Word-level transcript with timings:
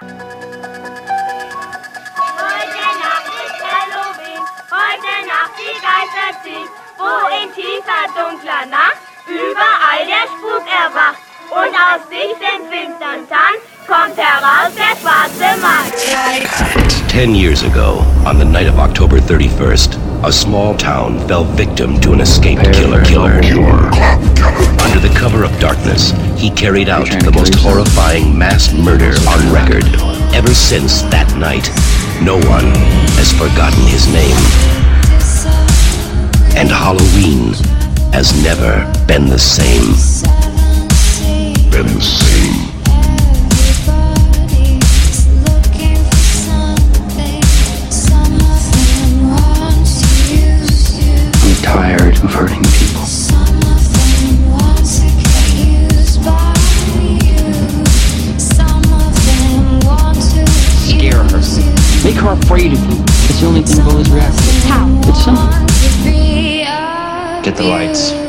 Heute 0.00 0.10
Nacht 3.02 3.26
ist 3.34 3.58
Halloween, 3.66 4.42
heute 4.70 5.14
Nacht 5.26 5.54
die 5.58 5.74
Geister 5.82 6.30
ziehen, 6.44 6.68
wo 6.96 7.26
in 7.34 7.50
tiefer 7.52 8.06
dunkler 8.14 8.66
Nacht 8.70 9.02
überall 9.26 10.06
der 10.06 10.28
Spuk 10.30 10.62
erwacht. 10.70 11.18
Und 11.50 11.74
aus 11.74 12.06
dichten 12.08 12.70
finstern 12.70 13.26
Tanz 13.28 13.58
kommt 13.88 14.16
heraus 14.16 14.70
der 14.76 14.94
schwarze 15.00 15.58
Mann. 15.60 15.90
Ten 17.08 17.34
years 17.34 17.64
ago, 17.64 18.04
on 18.24 18.38
the 18.38 18.44
night 18.44 18.68
of 18.68 18.78
October 18.78 19.18
31st, 19.18 19.98
a 20.22 20.30
small 20.30 20.76
town 20.76 21.18
fell 21.26 21.44
victim 21.56 22.00
to 22.00 22.12
an 22.12 22.20
escaped 22.20 22.72
killer. 22.72 23.02
killer. 23.02 23.90
Under 24.80 25.00
the 25.00 25.12
cover 25.18 25.42
of 25.42 25.50
darkness, 25.58 26.12
he 26.38 26.50
carried 26.50 26.88
out 26.88 27.08
the 27.08 27.32
most 27.32 27.54
horrifying 27.56 28.38
mass 28.38 28.72
murder 28.72 29.12
on 29.28 29.52
record. 29.52 29.84
Ever 30.32 30.54
since 30.54 31.02
that 31.10 31.26
night, 31.36 31.66
no 32.22 32.36
one 32.46 32.70
has 33.18 33.32
forgotten 33.32 33.82
his 33.90 34.06
name. 34.06 34.38
And 36.56 36.70
Halloween 36.70 37.54
has 38.12 38.32
never 38.42 38.86
been 39.06 39.26
the 39.26 39.38
same. 39.38 39.94
Been 41.70 41.86
the 41.86 42.00
same. 42.00 42.68
I'm 51.42 51.62
tired 51.62 52.16
of 52.22 52.32
hurting 52.32 52.57
afraid 62.58 62.72
of 62.72 62.80
you. 62.90 63.04
It's 63.28 63.40
the 63.40 63.46
only 63.46 63.62
thing 63.62 63.84
react 64.12 64.36
to. 64.36 64.44
How? 64.66 64.86
It's 65.08 65.24
simple. 65.24 65.48
Get 67.42 67.56
the 67.56 67.62
lights. 67.62 68.27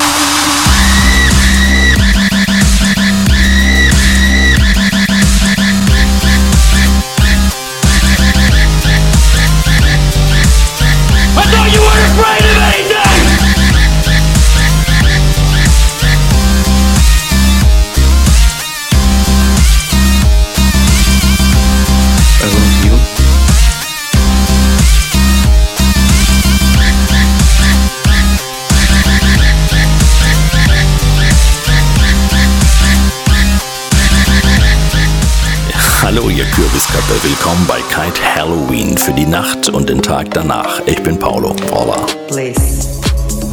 Kürbiskappe. 36.52 37.24
Willkommen 37.24 37.66
bei 37.68 37.80
Kite 37.90 38.22
Halloween 38.36 38.98
für 38.98 39.14
die 39.14 39.26
Nacht 39.26 39.70
und 39.70 39.90
den 39.90 40.02
Tag 40.02 40.32
danach. 40.32 40.82
Ich 40.86 41.02
bin 41.04 41.18
Paolo. 41.18 41.54
Paula. 41.70 41.98
Please. 42.28 42.60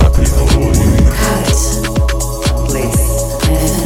Happy 0.01 0.25
Halloween. 0.25 0.97
Kite. 1.07 1.93
Please. 2.69 3.86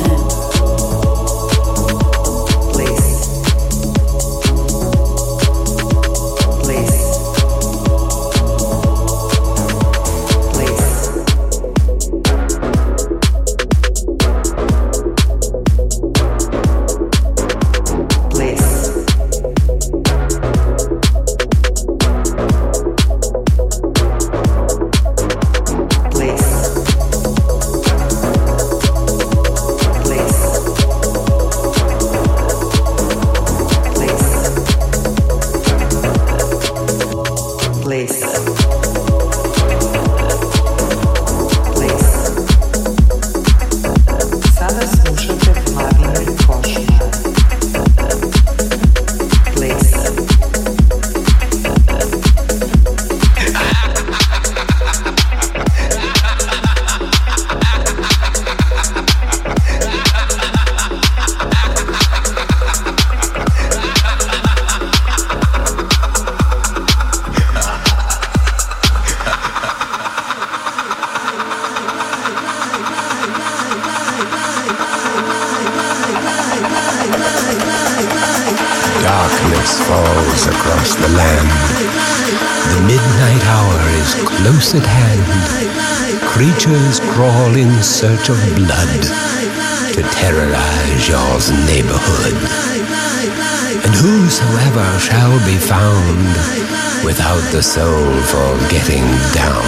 Without 97.10 97.43
the 97.50 97.60
soul 97.60 98.06
for 98.31 98.56
getting 98.71 99.03
down 99.34 99.66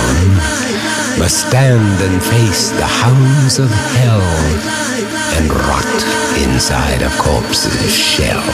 must 1.18 1.48
stand 1.48 2.00
and 2.00 2.22
face 2.22 2.70
the 2.70 2.86
hounds 2.86 3.58
of 3.58 3.68
hell 3.98 4.22
and 5.36 5.50
rot 5.52 6.04
inside 6.46 7.02
a 7.02 7.10
corpse's 7.18 7.92
shell. 7.92 8.46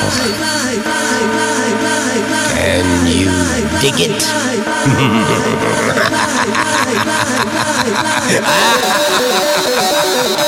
Can 2.57 3.07
you 3.07 3.29
dig 3.83 4.01
it? 4.09 4.25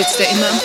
sitzt 0.00 0.18
er 0.20 0.30
immer 0.30 0.48
am 0.48 0.58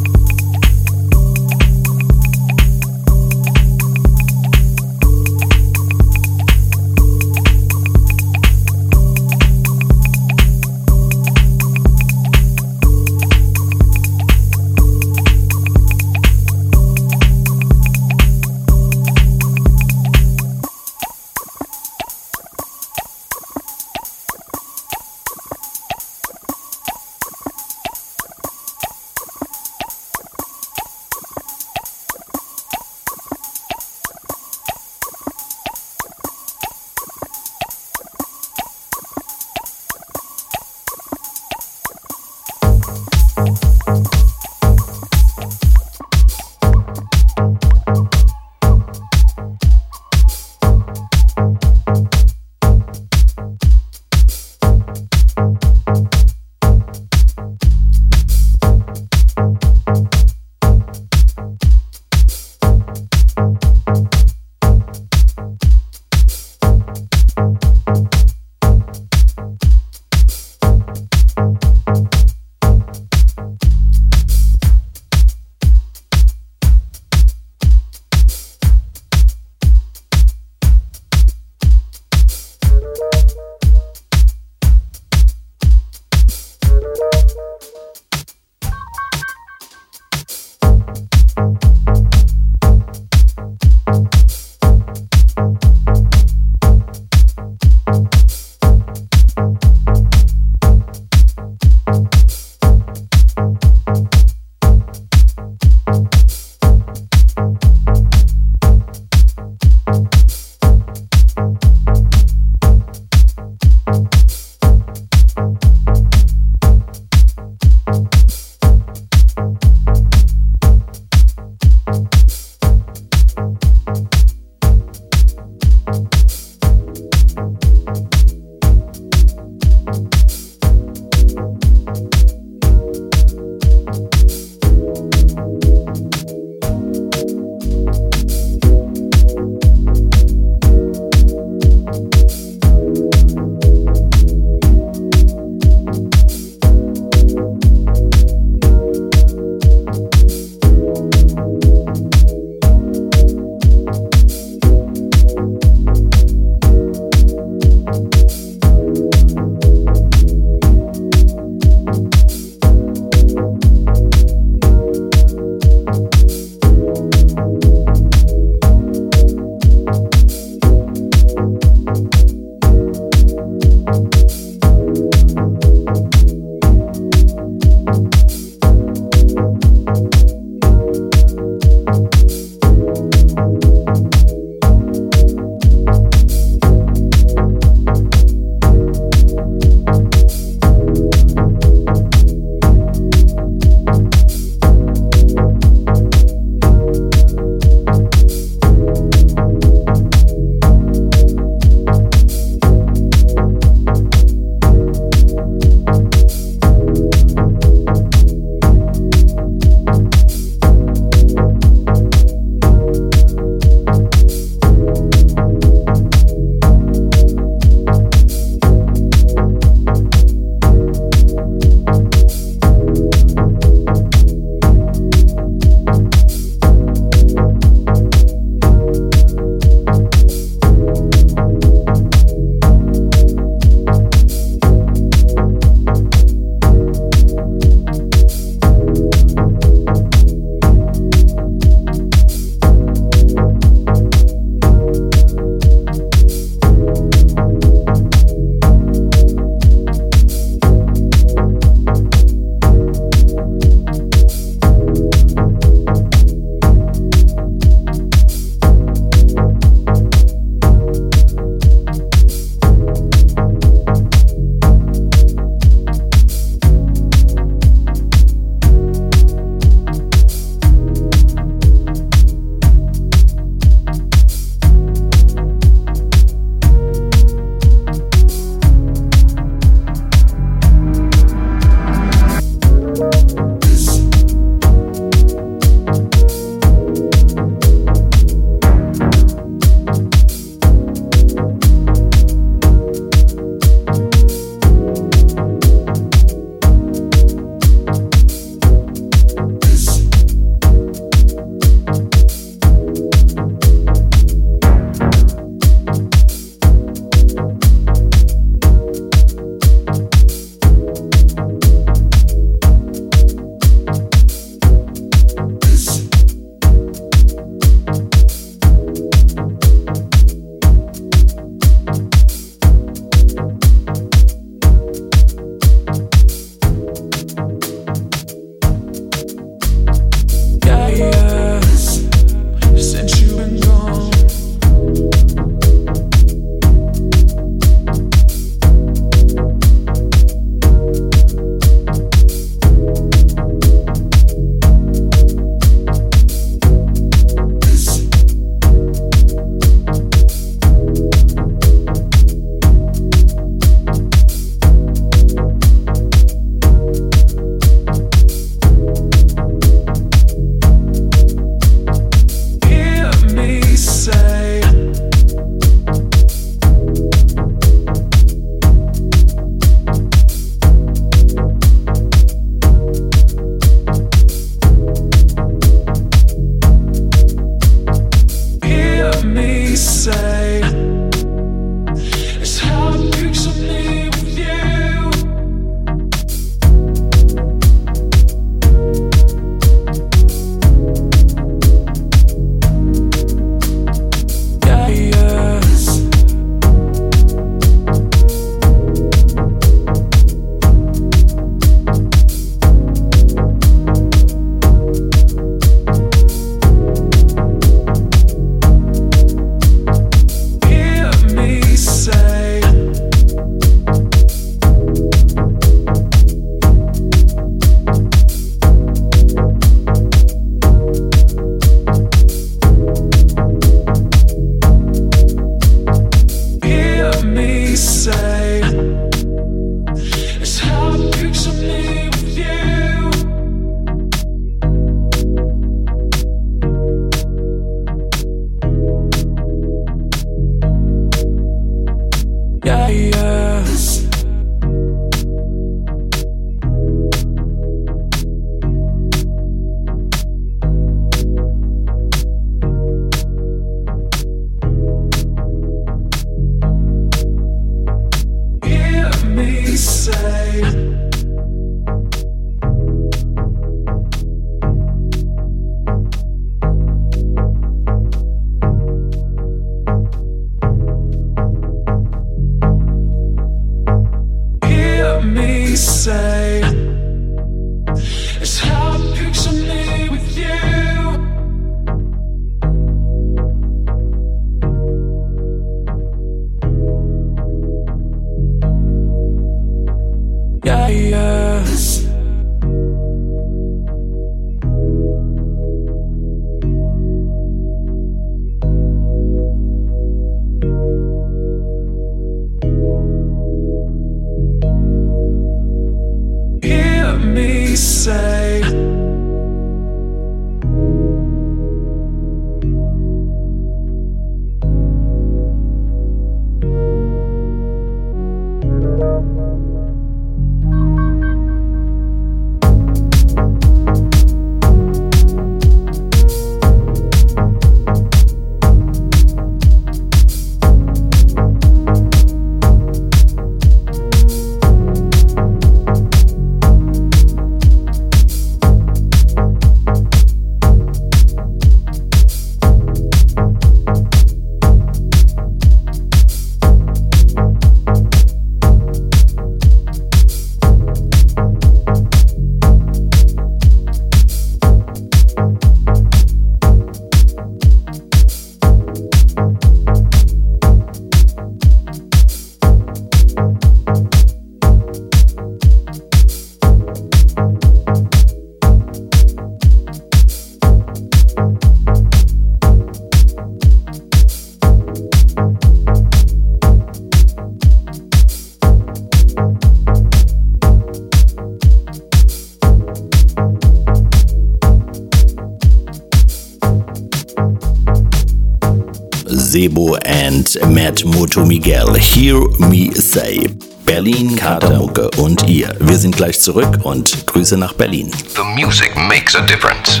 Sebo 589.58 589.98
and 590.04 590.56
Matt 590.72 591.04
Moto 591.04 591.44
Miguel. 591.44 591.94
Hear 591.94 592.38
me 592.60 592.94
say. 592.94 593.48
Berlin, 593.84 594.36
Katermucke 594.36 595.10
und 595.16 595.48
ihr. 595.48 595.74
Wir 595.80 595.98
sind 595.98 596.14
gleich 596.14 596.38
zurück 596.38 596.78
und 596.84 597.26
Grüße 597.26 597.56
nach 597.56 597.72
Berlin. 597.72 598.08
The 598.36 598.44
music 598.54 598.94
makes 598.94 599.34
a 599.34 599.40
difference. 599.40 600.00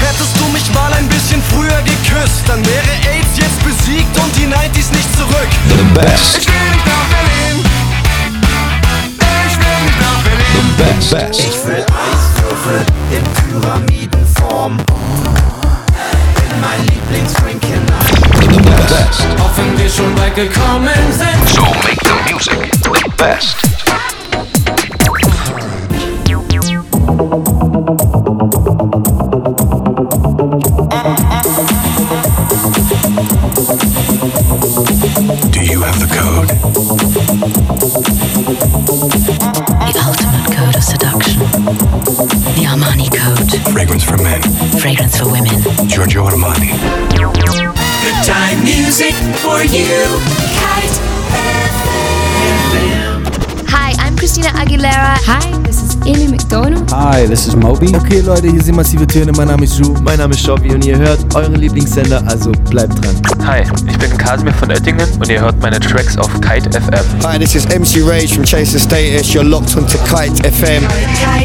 Hättest 0.00 0.40
du 0.40 0.46
mich 0.50 0.64
mal 0.72 0.90
ein 0.94 1.06
bisschen 1.08 1.42
früher 1.50 1.82
geküsst, 1.82 2.40
dann 2.46 2.64
wäre 2.64 2.88
AIDS 3.12 3.36
jetzt 3.36 3.62
besiegt 3.62 4.16
und 4.16 4.34
die 4.34 4.46
90s 4.46 4.90
nicht 4.94 5.14
zurück. 5.18 5.50
The 5.68 6.00
best. 6.00 6.38
Ich 6.38 6.46
will 6.48 6.70
nicht 6.72 6.86
nach 6.86 7.06
Berlin. 7.12 7.64
Ich 9.46 9.58
will 9.58 9.78
nicht 9.84 10.00
nach 10.00 10.22
Berlin. 10.24 10.64
The 10.78 10.82
best. 10.82 11.10
best. 11.10 11.40
Ich 11.40 11.66
will 11.66 11.84
Eiswürfel 11.84 12.80
in 13.12 13.60
Pyramidenform. 13.60 14.78
In 16.56 16.62
mein 16.62 16.86
Lieblingsdrink 16.86 17.62
hinein. 17.64 17.86
The 18.50 18.60
best. 18.88 19.26
Auch 19.38 19.56
wenn 19.58 19.78
wir 19.78 19.90
schon 19.90 20.16
weit 20.18 20.34
gekommen 20.34 21.12
sind. 21.12 21.48
So 21.50 21.62
make 21.84 22.00
the 22.02 22.14
music 22.32 22.70
the 22.82 23.10
best. 23.18 23.56
Do 35.52 35.60
you 35.60 35.82
have 35.82 35.98
the 36.00 36.06
code? 36.08 36.48
The 39.92 40.02
ultimate 40.06 40.56
code 40.56 40.76
of 40.76 40.82
seduction. 40.82 41.40
The 42.54 42.64
Armani 42.64 43.10
code. 43.10 43.60
Fragrance 43.72 44.04
for 44.04 44.16
men. 44.16 44.40
Fragrance 44.86 45.18
for 45.18 45.26
women. 45.26 45.88
Giorgio 45.88 46.22
Armani. 46.26 46.70
Good 47.10 48.24
time 48.24 48.62
music 48.62 49.14
for 49.42 49.64
you. 49.64 50.06
Kite 50.62 50.94
Hi, 53.66 53.94
I'm 53.98 54.16
Christina 54.16 54.46
Aguilera. 54.50 55.18
Hi, 55.26 55.50
this 56.06 56.16
Amy 56.16 56.30
Macdonald. 56.30 56.90
Hi, 56.90 57.26
this 57.26 57.46
is 57.46 57.56
Moby. 57.56 57.94
Okay, 57.94 58.20
Leute, 58.20 58.50
hier 58.50 58.62
sind 58.62 58.76
massive 58.76 59.06
Töne. 59.06 59.32
Mein 59.32 59.48
Name 59.48 59.64
ist 59.64 59.78
Ju. 59.78 59.94
Mein 60.02 60.18
Name 60.18 60.34
ist 60.34 60.44
Shoppy 60.44 60.72
und 60.72 60.84
ihr 60.84 60.96
hört 60.98 61.34
euren 61.34 61.54
Lieblingssender, 61.54 62.22
also 62.26 62.52
bleibt 62.70 62.94
dran. 62.94 63.20
Hi, 63.46 63.62
ich 63.88 63.98
bin 63.98 64.16
Kasimir 64.16 64.52
von 64.54 64.70
Oettingen 64.70 65.06
und 65.18 65.28
ihr 65.28 65.40
hört 65.40 65.60
meine 65.60 65.78
Tracks 65.80 66.16
auf 66.16 66.32
Kite 66.40 66.70
FM. 66.70 67.04
Hi, 67.24 67.38
this 67.38 67.54
is 67.54 67.66
MC 67.66 68.02
Rage 68.02 68.34
from 68.34 68.44
Chase 68.44 68.78
& 68.78 68.80
Status. 68.80 69.32
You're 69.32 69.44
locked 69.44 69.76
onto 69.76 69.98
Kite 69.98 70.42
FM. 70.44 70.82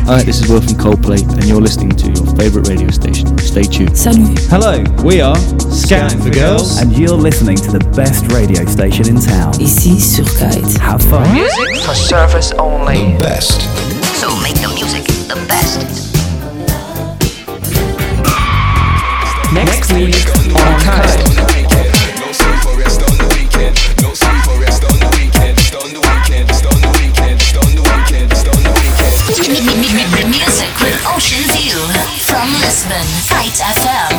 Hi, 0.08 0.24
this 0.24 0.42
is 0.42 0.50
Will 0.50 0.62
from 0.62 0.78
Coldplay, 0.78 1.22
and 1.22 1.46
you're 1.46 1.62
listening 1.62 1.92
to 1.92 2.08
your 2.08 2.36
favorite 2.36 2.68
radio 2.68 2.90
station. 2.92 3.38
Stay 3.40 3.64
tuned. 3.64 3.98
Salut. 3.98 4.40
Hello, 4.50 4.84
we 5.04 5.22
are 5.22 5.38
Scouting 5.72 6.22
for 6.22 6.30
Girls. 6.30 6.80
And 6.80 6.96
you're 6.98 7.18
listening 7.18 7.58
to 7.58 7.72
the 7.72 7.84
best 7.96 8.32
radio 8.32 8.66
station 8.66 9.08
in 9.08 9.20
town. 9.20 9.54
Ici 9.60 10.00
sur 10.00 10.26
Kite. 10.26 10.78
Have 10.80 11.02
fun. 11.02 11.32
Music 11.34 11.84
for 11.84 11.96
service 11.96 12.52
only. 12.58 13.18
The 13.18 13.24
best. 13.24 13.91
So 14.22 14.30
make 14.38 14.54
the 14.62 14.70
music 14.76 15.02
the 15.26 15.34
best. 15.50 15.82
Next 19.52 19.92
week 19.98 20.14
on 20.62 20.78
Kite. 20.78 21.26
No 22.22 22.30
sleep 22.30 22.62
for 22.62 22.78
rest 22.78 23.02
on 23.02 23.18
the 23.18 23.26
weekend. 23.34 23.74
No 24.06 24.14
sleep 24.14 24.46
for 24.46 24.62
rest 24.62 24.86
on 24.86 24.94
the 25.02 25.10
weekend. 25.18 25.58
On 25.74 25.90
the 25.90 26.02
weekend. 26.06 26.54
On 26.54 26.78
the 26.86 26.94
weekend. 27.02 27.42
On 27.58 27.74
the 27.74 27.82
weekend. 27.82 28.30
On 28.46 28.62
the 28.62 28.74
weekend. 29.10 30.30
Music 30.30 30.70
with 30.78 31.02
Ocean 31.10 31.42
View 31.58 31.82
from 32.30 32.46
Lisbon. 32.62 33.02
Kite 33.26 33.58
FM. 33.74 34.14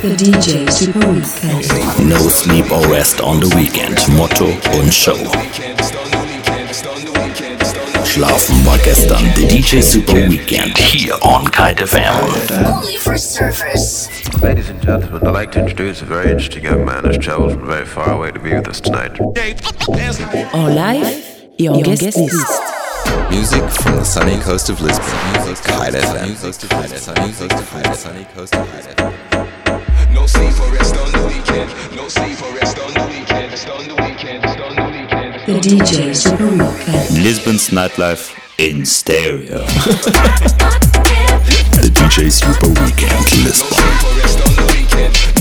The 0.00 0.16
DJ 0.16 0.72
Super 0.72 1.04
Weekend. 1.12 2.08
No 2.08 2.16
sleep 2.32 2.72
or 2.72 2.80
rest 2.88 3.20
on 3.20 3.40
the 3.40 3.52
weekend. 3.54 4.00
Motto 4.16 4.56
und 4.72 4.90
Show. 4.90 5.65
Schlafen 8.16 8.64
war 8.64 8.78
gestern. 8.78 9.22
The 9.34 9.46
DJ 9.46 9.82
Super 9.82 10.26
Weekend 10.30 10.78
hier 10.78 11.22
on 11.22 11.50
Kite 11.50 11.86
FM. 11.86 12.14
Only 12.64 12.96
for 12.96 13.12
surfers. 13.18 14.08
Ladies 14.42 14.70
and 14.70 14.80
gentlemen, 14.80 15.20
I'd 15.28 15.34
like 15.34 15.52
to 15.52 15.60
introduce 15.60 16.00
a 16.00 16.06
very 16.06 16.30
interesting 16.30 16.64
young 16.64 16.86
man 16.86 17.04
who's 17.04 17.18
traveled 17.18 17.52
from 17.52 17.66
very 17.66 17.84
far 17.84 18.10
away 18.10 18.32
to 18.32 18.40
be 18.40 18.54
with 18.54 18.68
us 18.68 18.80
tonight. 18.80 19.20
En 20.54 20.74
live 20.74 21.06
et 21.58 21.66
en 21.68 21.82
guest 21.82 22.16
list. 22.16 22.62
Music 23.28 23.62
from 23.68 23.96
the 23.96 24.04
sunny 24.04 24.40
coast 24.40 24.70
of 24.70 24.80
Lisbon. 24.80 25.04
Kite 25.64 25.92
FM. 25.92 26.36
Sunny 27.96 28.24
coast 28.32 28.54
of 28.54 28.66
Lisbon. 28.72 29.12
No 30.14 30.26
sleep 30.26 30.58
or 30.58 30.72
rest 30.72 30.96
on 30.96 31.12
the 31.12 31.20
weekend. 31.28 31.70
No 31.94 32.08
sleep 32.08 32.40
or 32.40 32.54
rest 32.58 32.78
on 32.78 32.94
the 32.94 33.04
weekend. 33.12 33.52
It's 33.52 33.68
on 33.68 33.84
the 33.84 33.94
weekend. 33.94 34.05
It's 35.68 35.74
on 35.74 35.78
the 35.78 35.82
weekend. 35.82 36.14
The 36.14 36.14
DJ 36.14 36.14
Super 36.14 36.46
Weekend. 36.46 37.24
Lisbon's 37.24 37.70
nightlife 37.70 38.38
in 38.58 38.86
stereo. 38.86 39.58
the 41.74 41.90
DJ 41.90 42.30
Super 42.30 42.68
Weekend 42.68 43.26
Lisbon. 43.42 43.74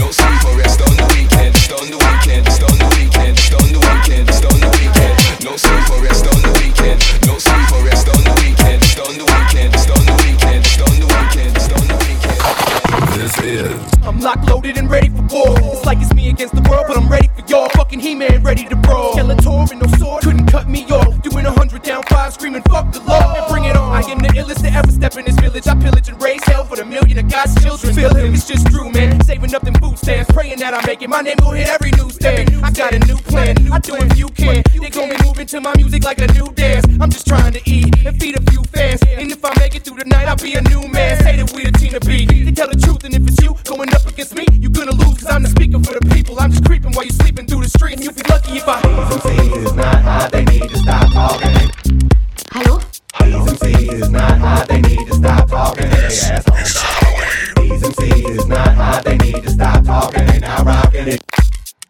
No 0.01 0.09
sleep 0.09 0.41
or 0.49 0.57
rest 0.57 0.81
on 0.81 0.97
the 0.97 1.05
weekend. 1.13 1.53
It's 1.53 1.69
on 1.69 1.85
the 1.85 1.97
weekend. 2.01 2.47
It's 2.47 2.57
on 2.57 2.73
the 2.73 2.89
weekend. 2.97 3.37
It's 3.37 3.53
on 3.53 3.69
the 3.69 3.77
weekend. 3.85 4.25
It's 4.25 4.41
on 4.41 4.57
the 4.57 4.69
weekend. 4.81 5.45
No 5.45 5.53
sleep 5.61 5.89
or 5.93 6.01
rest 6.01 6.25
on 6.25 6.41
the 6.41 6.49
weekend. 6.57 6.97
No 7.29 7.37
sleep 7.37 7.69
or 7.69 7.85
rest 7.85 8.09
on 8.09 8.23
the 8.25 8.33
weekend. 8.41 8.81
It's 8.81 8.97
on 8.97 9.13
the 9.13 9.25
weekend. 9.29 9.77
It's 9.77 9.85
on 9.93 10.05
the 10.09 10.15
weekend. 10.25 10.65
It's 10.65 10.81
on 10.81 10.89
the 10.97 11.05
weekend. 11.05 11.53
It's 11.53 11.69
on 11.69 11.85
the 11.85 11.97
weekend. 12.01 12.41
This 13.13 13.37
is 13.45 13.77
I'm 14.01 14.19
locked, 14.19 14.49
loaded, 14.49 14.77
and 14.77 14.89
ready 14.89 15.09
for 15.09 15.21
war. 15.29 15.53
It's 15.53 15.85
like 15.85 16.01
it's 16.01 16.13
me 16.13 16.29
against 16.29 16.55
the 16.55 16.65
world, 16.69 16.85
but 16.87 16.97
I'm 16.97 17.04
fuck 22.63 22.91
the 22.91 23.01
law 23.01 23.35
and 23.35 23.47
bring 23.51 23.65
it 23.65 23.75
on. 23.75 23.91
I 23.91 24.01
am 24.09 24.19
the 24.19 24.29
illest 24.29 24.61
to 24.63 24.71
ever 24.71 24.91
step 24.91 25.15
in 25.17 25.25
this 25.25 25.35
village. 25.35 25.67
I 25.67 25.75
pillage 25.75 26.09
and 26.09 26.21
raise 26.21 26.43
hell 26.43 26.65
for 26.65 26.75
the 26.75 26.85
million 26.85 27.19
of 27.19 27.29
God's 27.29 27.55
children. 27.63 27.93
Feel 27.93 28.13
him, 28.13 28.33
it's 28.33 28.47
just 28.47 28.67
true, 28.67 28.89
man. 28.91 29.23
Saving 29.23 29.53
up 29.53 29.63
them 29.63 29.75
food 29.75 29.97
stamps, 29.97 30.31
praying 30.31 30.59
that 30.59 30.73
I 30.73 30.85
make 30.85 31.01
it. 31.01 31.09
My 31.09 31.21
name 31.21 31.37
will 31.41 31.51
hit 31.51 31.67
every 31.67 31.91
newsstand. 31.91 32.63
I 32.63 32.71
got 32.71 32.93
a 32.93 32.99
new 32.99 33.17
plan. 33.17 33.71
I 33.71 33.79
do 33.79 33.95
if 33.95 34.17
you 34.17 34.29
can. 34.29 34.63
They 34.73 34.89
gon' 34.89 35.09
be 35.09 35.17
moving 35.23 35.47
to 35.47 35.61
my 35.61 35.73
music 35.75 36.03
like 36.03 36.19
a 36.19 36.27
new 36.33 36.47
dance. 36.53 36.85
I'm 36.99 37.09
just 37.09 37.27
trying 37.27 37.53
to 37.53 37.61
eat 37.65 38.05
and 38.05 38.19
feed 38.19 38.37
a 38.37 38.51
few 38.51 38.63
fans. 38.71 39.01
And 39.07 39.31
if 39.31 39.43
I 39.43 39.51
make 39.59 39.75
it 39.75 39.83
through 39.83 39.97
the 39.97 40.05
night, 40.05 40.27
I'll 40.27 40.35
be 40.35 40.53
a 40.55 40.61
new 40.61 40.87
man. 40.87 41.21
Say 41.23 41.37
that 41.37 41.51
we 41.53 41.63
the 41.63 41.71
to 41.71 41.99
beat. 42.05 42.29
They 42.29 42.51
tell 42.51 42.69
the 42.69 42.75
truth, 42.75 43.03
and 43.03 43.13
if 43.13 43.27
it's 43.27 43.41
you 43.41 43.55
going 43.63 43.93
up 43.93 44.05
against 44.05 44.35
me, 44.35 44.45
you 44.51 44.69
gonna 44.69 44.91
lose. 44.91 45.23
Cause 45.23 45.29
I'm 45.29 45.43
the 45.43 45.49
speaker 45.49 45.79
for 45.79 45.93
the 45.93 46.05
people. 46.13 46.39
I'm 46.39 46.51
just 46.51 46.65
creeping 46.65 46.91
while 46.93 47.05
you 47.05 47.11
sleeping 47.11 47.47
through 47.47 47.63
the 47.63 47.69
streets. 47.69 48.03
You'll 48.03 48.13
be 48.13 48.23
lucky 48.29 48.57
if 48.57 48.67
I. 48.67 48.79
is 49.57 49.73
not 49.73 50.01
hot, 50.01 50.31
they 50.31 50.43
need 50.45 50.69
to 50.69 50.77
stop 50.77 51.11
talking. 51.11 51.64
Is 53.95 54.09
not 54.09 54.37
hot, 54.39 54.67
they 54.67 54.81
need 54.81 55.07
to 55.07 55.13
stop 55.15 55.47
talking. 55.49 55.89
They 55.89 56.07
assholes. 56.07 56.73
These 57.55 57.81
MCs 57.81 58.29
is 58.39 58.45
not 58.45 58.75
hot, 58.75 59.05
they 59.05 59.17
need 59.17 59.41
to 59.41 59.49
stop 59.49 59.85
talking. 59.85 60.25
They 60.25 60.39
not 60.39 60.65
rocking 60.65 61.07
it. 61.07 61.21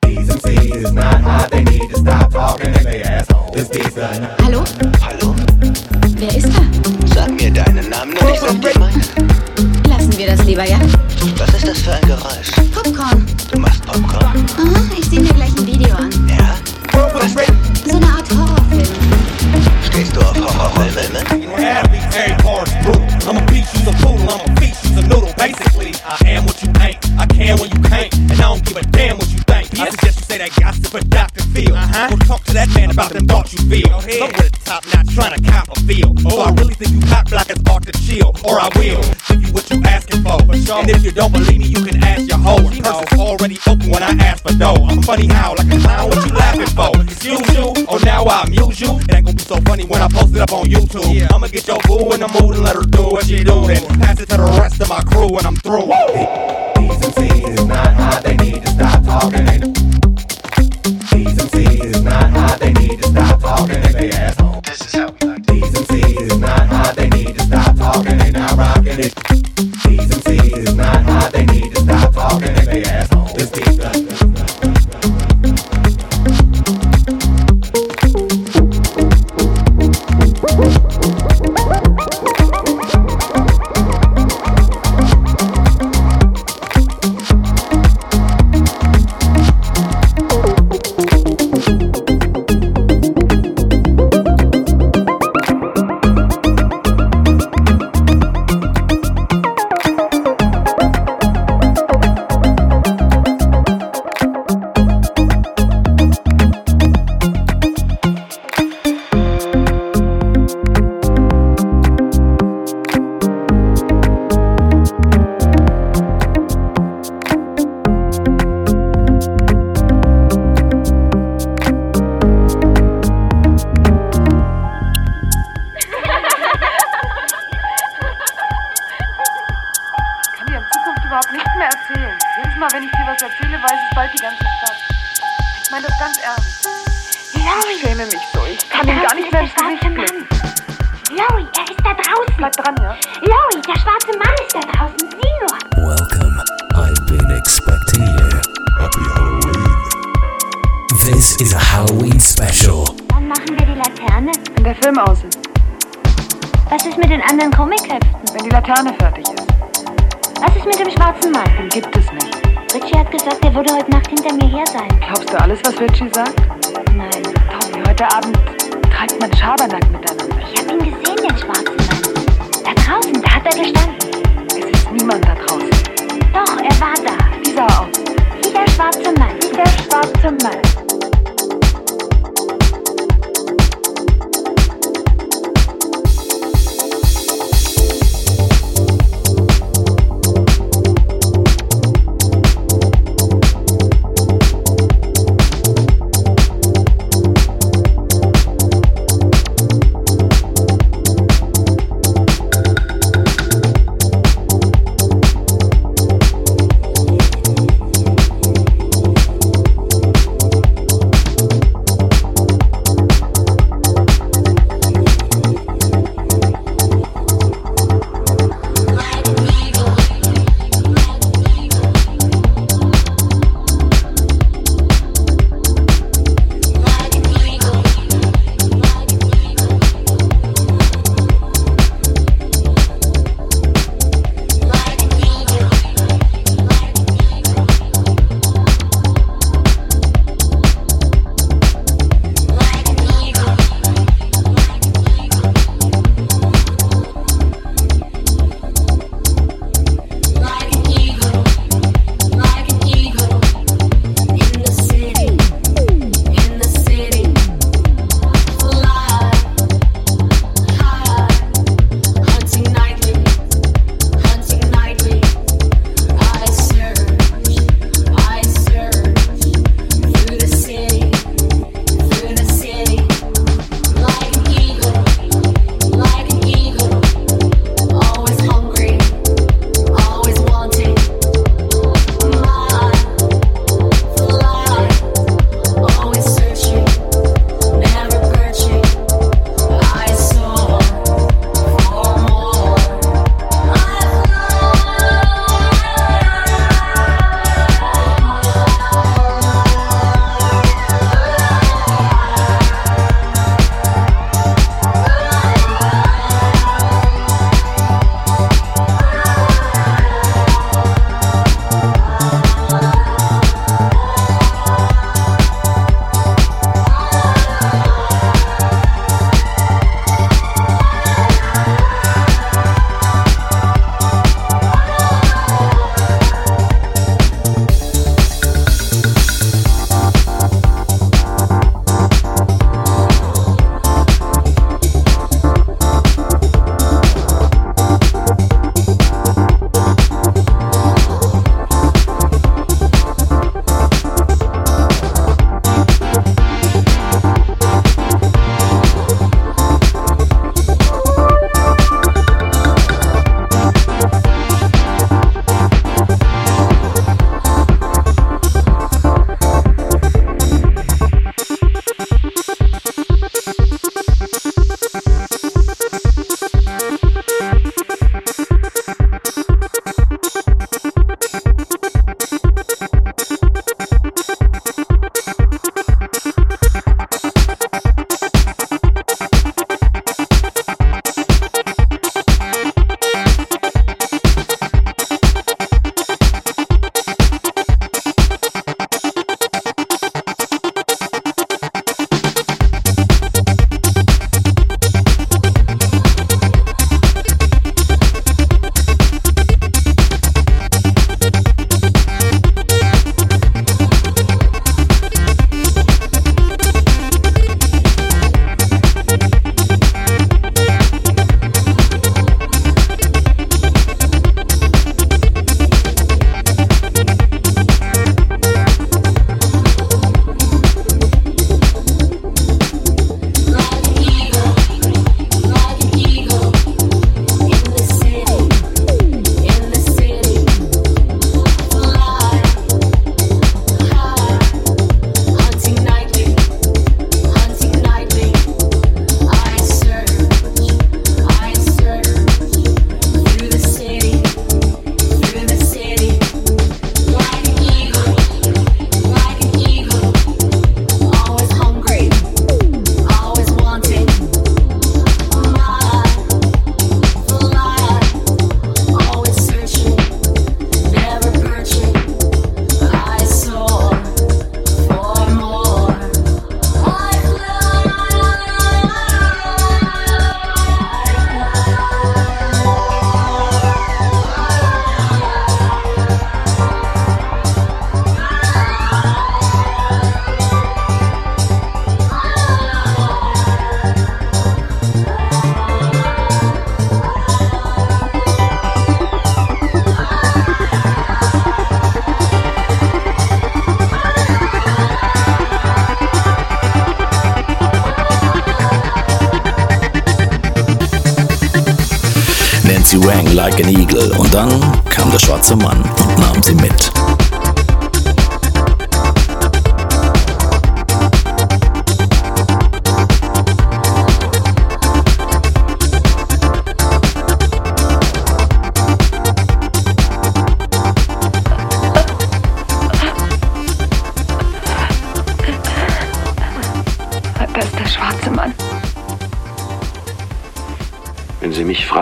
These 0.04 0.30
MCs 0.30 0.76
is 0.86 0.92
not 0.94 1.22
hot, 1.22 1.50
they 1.50 1.64
need 1.64 1.90
to 1.90 1.98
stop 1.98 2.32
talking. 2.32 2.74
They 2.74 3.02
assholes. 3.02 3.56
This 3.56 3.70
beat's 3.70 3.96
the 3.96 4.06
Hallo? 4.44 4.64
Hallo? 5.02 5.36
Wer 6.20 6.36
ist 6.38 6.50
da? 6.56 6.62
Sag 7.16 7.32
mir 7.32 7.52
deinen 7.52 7.90
Namen 7.90 8.16
und 8.16 8.30
ich 8.30 8.40
sag 8.40 8.62
dir 8.62 8.80
meinen. 8.80 9.02
Lassen 9.90 10.16
wir 10.16 10.28
das 10.28 10.44
lieber, 10.46 10.70
ja? 10.70 10.78
Was 11.38 11.56
ist 11.56 11.68
das 11.68 11.82
für 11.82 11.94
ein 11.94 12.06
Geräusch? 12.06 12.52
Popcorn. 12.72 13.26
Du 13.52 13.60
machst 13.60 13.84
Popcorn? 13.84 14.46
Aha, 14.60 14.80
ich 14.96 15.06
sehe 15.06 15.22
mir 15.22 15.34
gleich 15.34 15.58
ein 15.58 15.66
Video 15.66 15.96
an. 15.96 16.12
Ja? 16.30 16.45
I'm 23.28 23.38
a 23.38 23.46
beast, 23.48 23.74
you's 23.74 23.88
a 23.88 23.92
poodle. 24.06 24.30
I'm 24.30 24.40
a 24.40 24.62
feast, 24.62 24.84
you's 24.84 24.98
a 25.04 25.08
noodle. 25.08 25.34
Basically, 25.36 25.94
I 26.06 26.18
am 26.30 26.46
what 26.46 26.62
you 26.62 26.70
ain't. 26.80 27.02
I 27.18 27.26
can 27.26 27.58
when 27.60 27.72
you 27.72 27.82
can't. 27.90 28.14
And 28.14 28.34
I 28.34 28.36
don't 28.36 28.64
give 28.64 28.78
a 28.78 28.84
damn 28.84 29.18
what 29.18 29.30
you 29.32 29.40
think. 29.40 29.80
I 29.80 29.90
suggest 29.90 30.20
you 30.20 30.26
say 30.26 30.38
that 30.38 30.52
gossip 30.60 30.86
for 30.88 31.02
Dr. 31.10 31.42
Phil. 31.50 31.74
Uh-huh. 31.74 32.10
Go 32.12 32.18
talk 32.18 32.44
to 32.44 32.54
that 32.54 32.70
man 32.76 32.92
about 32.92 33.14
them 33.14 33.26
thoughts 33.26 33.54
you 33.54 33.68
feel. 33.68 33.90
I'm 33.90 34.06
with 34.06 34.52
the 34.54 34.60
top 34.64 34.86
notch 34.94 35.10
trying 35.16 35.42
to 35.42 35.52
cop 35.52 35.76
a 35.76 35.80
feel. 35.82 36.16
So 36.18 36.40
I 36.40 36.52
really 36.54 36.76
think 36.76 36.92
you 36.92 37.02
cop 37.10 37.26
blockers 37.26 37.68
ought 37.68 37.82
to 37.88 37.94
chill. 38.06 38.30
Or 38.46 38.60
I 38.62 38.70
will 38.78 39.02
what 39.66 39.78
you 39.78 39.84
asking 39.90 40.24
for. 40.24 40.42
And 40.80 40.90
if 40.90 41.04
you 41.04 41.12
don't 41.12 41.32
believe 41.32 41.58
me, 41.58 41.66
you 41.66 41.84
can 41.84 42.04
ask 42.04 42.28
your 42.28 42.38
hoe. 42.38 42.70
Purse 42.70 43.20
already 43.20 43.58
open 43.68 43.90
when 43.90 44.04
I 44.04 44.12
ask 44.24 44.44
for 44.44 44.54
dough. 44.58 44.86
I'm 44.88 45.02
funny 45.02 45.28
how, 45.28 45.56
like 45.56 45.68
a 45.68 45.80
clown, 45.80 46.10
what 46.10 46.26
you 46.26 46.34
laughing 46.34 46.68
for? 46.68 47.02
Excuse 47.02 47.56
you, 47.56 47.74
oh 47.88 48.00
now 48.04 48.24
I 48.26 48.44
amuse 48.44 48.80
you. 48.80 48.98
It 48.98 49.14
ain't 49.14 49.26
gonna 49.26 49.34
be 49.34 49.44
so 49.44 49.58
funny 49.62 49.86
when 49.86 50.02
I 50.02 50.08
post 50.08 50.36
it 50.36 50.42
up 50.42 50.54
on 50.54 50.66
YouTube. 50.66 51.32
I'ma 51.32 51.48
get 51.48 51.68
your 51.68 51.80
boo 51.88 52.14
in 52.14 52.20
the 52.20 52.28
mood 52.28 52.56
and 52.56 52.64
let 52.64 52.76
her 52.76 52.84
do 52.84 53.04
what 53.04 53.26
she 53.26 53.44
do. 53.44 53.66
Then 53.66 53.84
pass 54.00 54.20
it 54.20 54.30
to 54.30 54.38
the 54.38 54.58
rest 54.60 54.82
of 54.82 54.90
my 54.90 55.02
crew 55.04 55.32
when 55.32 55.46
I'm 55.46 55.56
through. 55.58 55.88
These 56.78 57.00
MCs 57.02 57.60
is 57.60 57.66
not 57.66 57.94
hot, 57.94 58.24
they 58.24 58.38
need 58.38 58.62
to 58.64 58.70
stop 58.70 59.04
talking. 59.04 59.46
These 61.12 61.38
MCs 61.38 61.86
is 61.86 62.04
not 62.04 62.30
hot, 62.32 62.60
they 62.60 62.74
need 62.74 63.02
to 63.02 63.10
stop 63.10 63.40
talking. 63.40 63.82
They 63.94 64.12
assholes. 64.12 64.62
This 64.64 64.82
is 64.82 64.94
how 64.94 65.16
we 65.20 65.28
like 65.28 65.46
These 65.46 65.74
MCs 65.74 66.22
is 66.22 66.38
not 66.38 66.68
hot, 66.68 66.96
they 66.96 67.10
need 67.10 67.38
to 67.38 67.46
stop 67.46 67.76
talking. 67.76 68.18
They 68.18 68.32
not 68.32 68.58
rocking 68.58 69.00
it. 69.00 69.45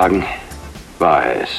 sagen, 0.04 0.26
war 1.00 1.24
er 1.24 1.44
es. 1.44 1.50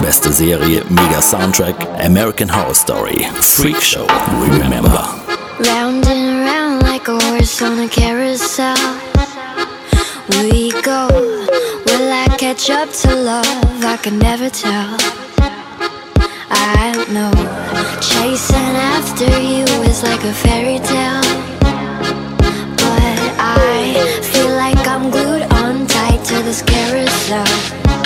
Beste 0.00 0.32
Serie, 0.32 0.82
mega 0.88 1.20
Soundtrack, 1.20 1.76
American 2.04 2.48
Horror 2.48 2.74
Story, 2.74 3.26
Freak 3.40 3.80
Show, 3.80 4.06
Remember. 4.40 5.04
Round 5.60 6.06
and 6.06 6.44
round 6.44 6.82
like 6.82 7.08
a 7.08 7.18
horse 7.26 7.62
on 7.62 7.78
a 7.78 7.88
carousel. 7.88 8.76
We 10.42 10.70
go, 10.82 11.08
will 11.86 12.12
I 12.12 12.26
catch 12.38 12.70
up 12.70 12.90
to 13.02 13.14
love? 13.14 13.84
I 13.84 13.96
can 14.02 14.18
never 14.18 14.50
tell 14.50 14.96
no 17.12 17.30
Chasing 18.00 18.76
after 18.94 19.26
you 19.40 19.64
is 19.90 20.02
like 20.02 20.22
a 20.24 20.32
fairy 20.32 20.78
tale. 20.78 21.22
But 22.82 23.18
I 23.38 24.20
feel 24.22 24.50
like 24.54 24.86
I'm 24.86 25.10
glued 25.10 25.42
on 25.52 25.86
tight 25.86 26.24
to 26.26 26.34
this 26.42 26.62
carousel. 26.62 27.99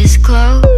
is 0.00 0.16
close. 0.16 0.69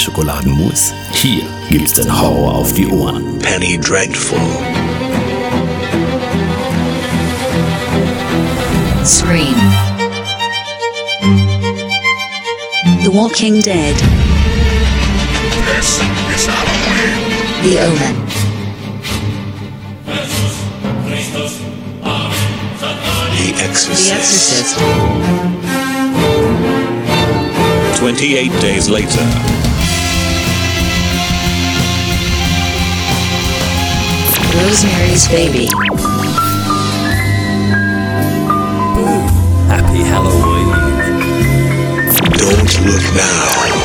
Schokoladenmus. 0.00 0.94
Hier 1.12 1.42
gibt's 1.68 1.92
den 1.92 2.10
Horror 2.10 2.54
auf 2.54 2.72
die 2.72 2.86
Ohren. 2.86 3.38
Penny 3.38 3.78
Dreadful. 3.78 4.38
Scream. 9.04 9.54
The 13.02 13.12
Walking 13.12 13.60
Dead. 13.60 13.94
This 15.66 16.00
is 16.34 16.46
Halloween. 16.48 17.20
The 17.62 17.78
Omen. 17.80 18.16
The 23.36 23.52
Exorcist. 23.62 24.06
The 24.06 24.14
Exorcist. 24.14 24.78
28 27.98 28.60
days 28.62 28.88
later. 28.88 29.69
Rosemary's 34.62 35.26
Baby. 35.28 35.66
Happy 39.68 40.02
Halloween. 40.04 40.68
Don't 42.36 42.86
look 42.86 43.14
now. 43.14 43.79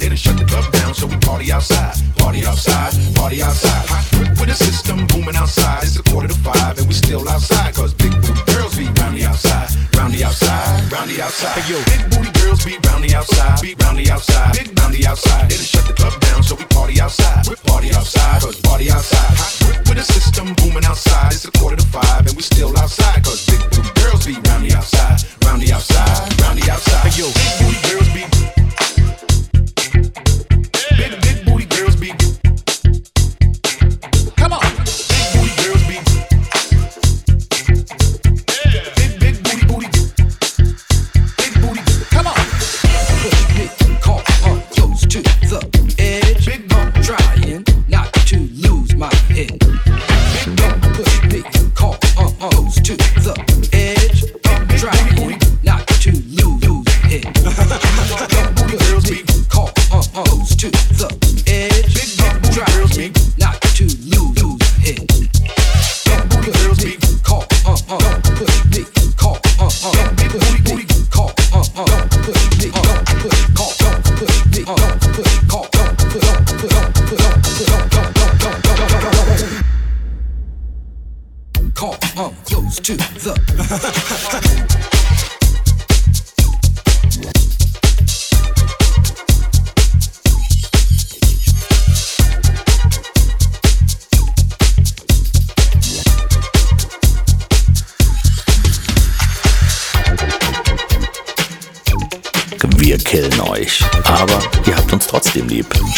outside. 0.00 0.10
They 0.10 0.16
shut 0.16 0.38
the 0.38 0.44
club 0.44 0.72
down, 0.72 0.94
so 0.94 1.06
we 1.06 1.16
party 1.18 1.52
outside. 1.52 1.94
Party 2.16 2.44
outside, 2.46 2.92
party 3.14 3.42
outside. 3.42 3.86
Hot 3.88 4.40
with 4.40 4.48
a 4.48 4.54
system 4.54 5.06
booming 5.06 5.36
outside. 5.36 5.82
It's 5.82 5.98
a 5.98 6.02
quarter 6.02 6.28
to 6.28 6.34
five, 6.34 6.78
and 6.78 6.86
we 6.88 6.94
still 6.94 7.28
outside. 7.28 7.74
Cause 7.74 7.94
big 7.94 8.12
booty 8.22 8.42
girls 8.52 8.76
be 8.76 8.86
round 9.00 9.16
the 9.16 9.24
outside. 9.24 9.68
Round 9.96 10.14
the 10.14 10.24
outside, 10.24 10.92
round 10.92 11.10
the 11.10 11.22
outside. 11.22 11.60
Hey, 11.60 11.72
yo. 11.72 11.78
Big 11.84 12.02
booty 12.10 12.30
girls 12.40 12.64
be 12.64 12.78
round 12.86 13.04
the 13.04 13.14
outside. 13.14 13.60
Be 13.60 13.74
round 13.80 13.98
the 13.98 14.10
outside, 14.10 14.52
big 14.56 14.78
round 14.78 14.94
the 14.94 15.06
outside. 15.06 15.50
They 15.50 15.56
shut 15.56 15.86
the 15.86 15.92
club 15.92 16.18
down, 16.20 16.42
so 16.42 16.54
we 16.54 16.64
party 16.66 17.00
outside. 17.00 17.46
We 17.48 17.56
party 17.68 17.90
outside, 17.92 18.40
cause 18.40 18.60
party 18.60 18.90
outside. 18.90 19.36
Hot 19.36 19.88
with 19.88 19.98
a 19.98 20.04
system 20.04 20.54
booming 20.54 20.84
outside. 20.84 21.32
It's 21.32 21.44
a 21.44 21.52
quarter 21.52 21.76
to 21.76 21.86
five, 21.86 22.26
and 22.26 22.34
we 22.36 22.42
still 22.42 22.76
outside. 22.78 23.24
Cause 23.24 23.44
big 23.46 23.60
booty 23.70 23.90
girls 24.00 24.24
be 24.26 24.34
round 24.48 24.64
the 24.64 24.76
outside. 24.76 25.20
Round 25.44 25.60
the 25.60 25.72
outside, 25.72 26.40
round 26.40 26.58
the 26.58 26.70
outside. 26.70 27.04
Hey, 27.10 27.20
yo. 27.20 27.26
Big 27.28 27.52
booty 27.60 27.80
girls 27.88 28.08
be 28.14 28.39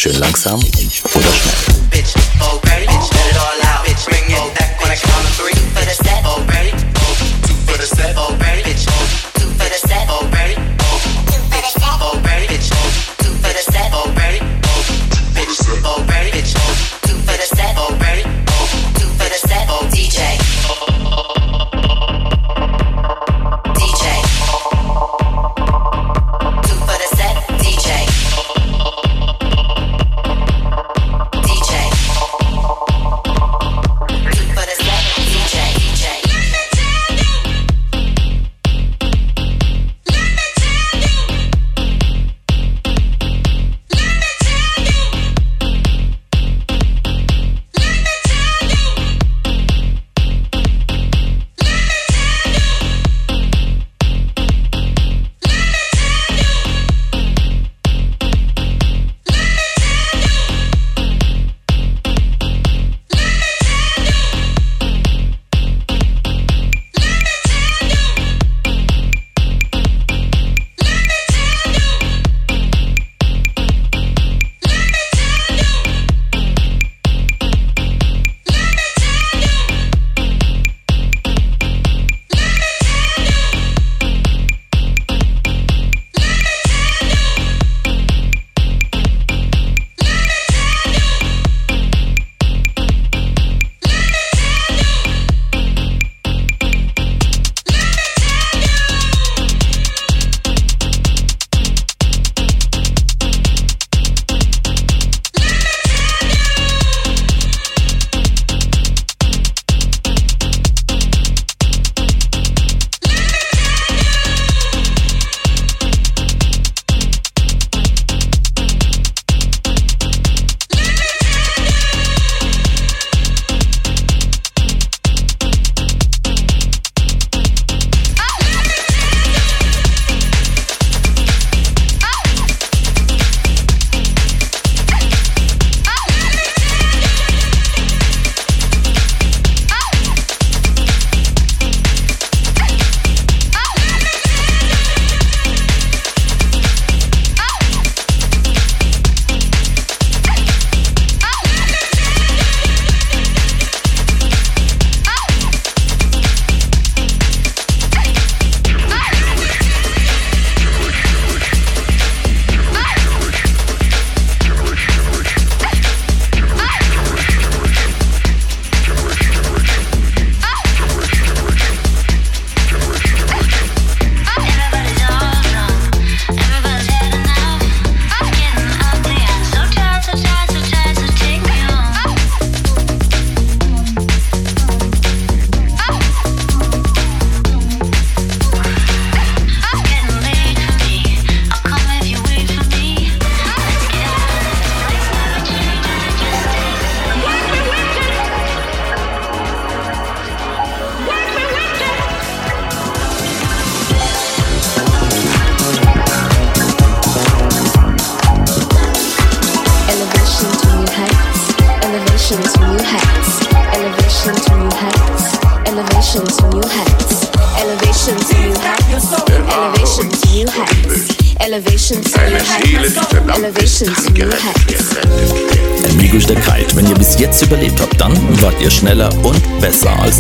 Schön 0.02 0.18
langsam. 0.18 0.58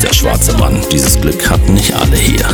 Der 0.02 0.12
schwarze 0.12 0.56
Mann. 0.56 0.80
Dieses 0.90 1.20
Glück 1.20 1.48
hatten 1.48 1.74
nicht 1.74 1.94
alle 1.94 2.16
hier. 2.16 2.44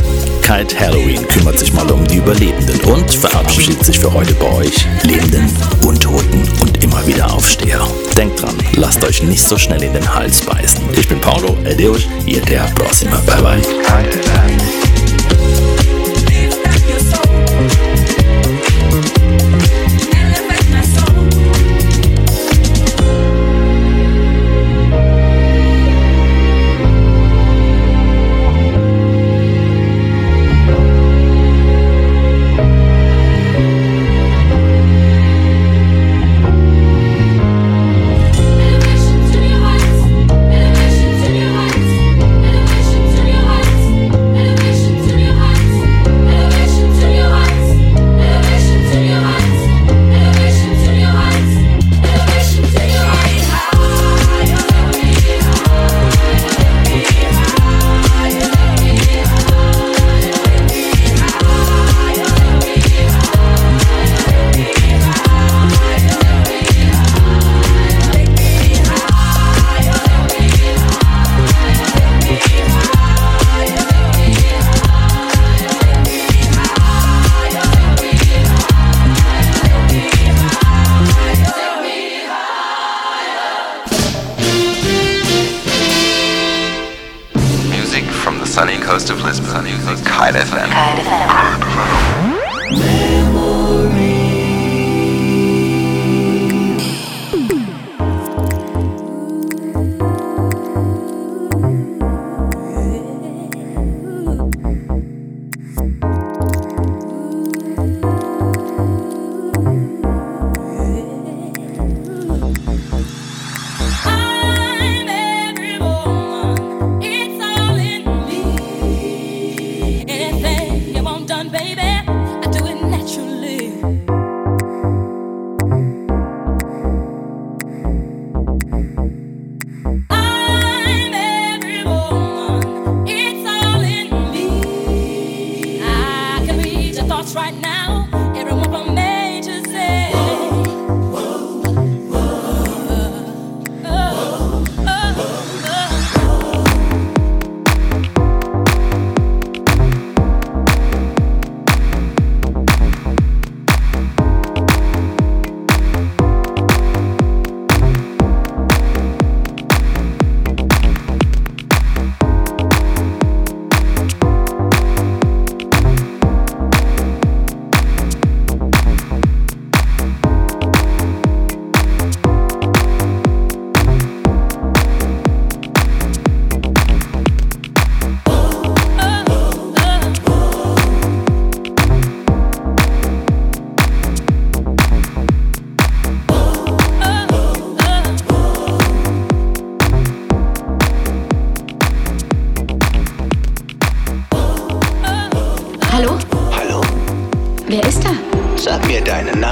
Kite 0.43 0.79
Halloween 0.79 1.27
kümmert 1.29 1.59
sich 1.59 1.73
mal 1.73 1.91
um 1.91 2.07
die 2.07 2.17
Überlebenden 2.17 2.81
und 2.81 3.11
verabschiedet 3.11 3.85
sich 3.85 3.99
für 3.99 4.13
heute 4.13 4.35
bei 4.35 4.51
euch, 4.53 4.87
Lebenden, 5.03 5.51
Untoten 5.85 6.43
und 6.61 6.83
immer 6.83 7.07
wieder 7.07 7.33
Aufsteher. 7.33 7.81
Denkt 8.17 8.43
dran, 8.43 8.57
lasst 8.75 9.05
euch 9.05 9.23
nicht 9.23 9.43
so 9.43 9.57
schnell 9.57 9.83
in 9.83 9.93
den 9.93 10.15
Hals 10.15 10.41
beißen. 10.43 10.81
Ich 10.93 11.09
bin 11.09 11.21
Paulo, 11.21 11.57
adeus 11.65 12.07
y 12.27 12.41
até 12.41 12.59
a 12.59 12.67
próxima. 12.75 13.17
Bye 13.27 13.43
bye. 13.43 14.88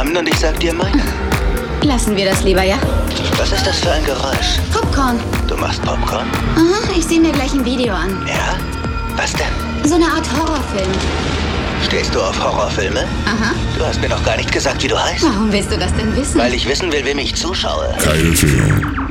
Namen 0.07 0.17
und 0.19 0.29
ich 0.29 0.39
sag 0.39 0.59
dir 0.61 0.73
meinen. 0.73 1.03
Lassen 1.83 2.17
wir 2.17 2.27
das 2.27 2.43
lieber, 2.45 2.63
ja? 2.63 2.79
Was 3.39 3.51
ist 3.53 3.67
das 3.67 3.81
für 3.81 3.91
ein 3.91 4.05
Geräusch? 4.05 4.59
Popcorn. 4.73 5.19
Du 5.49 5.57
machst 5.57 5.83
Popcorn? 5.83 6.27
Aha, 6.57 6.93
ich 6.97 7.05
sehe 7.05 7.21
mir 7.21 7.33
gleich 7.33 7.53
ein 7.53 7.65
Video 7.65 7.93
an. 7.93 8.25
Ja? 8.27 8.57
Was 9.17 9.33
denn? 9.33 9.47
So 9.85 9.97
eine 9.97 10.07
Art 10.07 10.27
Horrorfilm. 10.33 10.91
Stehst 11.85 12.15
du 12.15 12.21
auf 12.21 12.39
Horrorfilme? 12.43 13.01
Aha. 13.27 13.53
Du 13.79 13.85
hast 13.85 14.01
mir 14.01 14.09
noch 14.09 14.23
gar 14.25 14.37
nicht 14.37 14.53
gesagt, 14.53 14.83
wie 14.83 14.89
du 14.89 14.99
heißt. 14.99 15.25
Warum 15.25 15.53
willst 15.53 15.73
du 15.73 15.77
das 15.79 15.93
denn 15.95 16.15
wissen? 16.17 16.39
Weil 16.39 16.55
ich 16.55 16.69
wissen 16.69 16.93
will, 16.93 17.05
wem 17.05 17.19
ich 17.19 17.35
zuschaue. 17.35 17.93
Keilfilm. 18.03 19.06